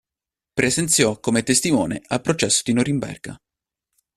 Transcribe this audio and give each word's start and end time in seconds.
Presenziò 0.55 1.19
come 1.19 1.43
testimone 1.43 2.01
al 2.07 2.21
processo 2.21 2.63
di 2.65 2.73
Norimberga. 2.73 3.39